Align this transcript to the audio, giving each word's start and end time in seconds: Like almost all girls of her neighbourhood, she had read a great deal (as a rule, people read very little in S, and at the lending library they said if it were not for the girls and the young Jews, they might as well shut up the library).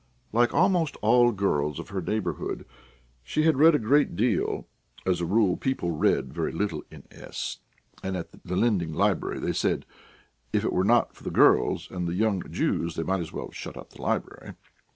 Like 0.33 0.51
almost 0.51 0.97
all 1.03 1.31
girls 1.31 1.77
of 1.79 1.89
her 1.89 2.01
neighbourhood, 2.01 2.65
she 3.21 3.43
had 3.43 3.57
read 3.59 3.75
a 3.75 3.77
great 3.77 4.15
deal 4.15 4.67
(as 5.05 5.21
a 5.21 5.27
rule, 5.27 5.57
people 5.57 5.91
read 5.91 6.33
very 6.33 6.51
little 6.51 6.83
in 6.89 7.03
S, 7.11 7.59
and 8.01 8.17
at 8.17 8.31
the 8.43 8.55
lending 8.55 8.93
library 8.93 9.37
they 9.37 9.53
said 9.53 9.85
if 10.51 10.63
it 10.63 10.73
were 10.73 10.83
not 10.83 11.13
for 11.15 11.23
the 11.23 11.29
girls 11.29 11.87
and 11.91 12.07
the 12.07 12.15
young 12.15 12.41
Jews, 12.51 12.95
they 12.95 13.03
might 13.03 13.21
as 13.21 13.31
well 13.31 13.51
shut 13.51 13.77
up 13.77 13.91
the 13.91 14.01
library). 14.01 14.55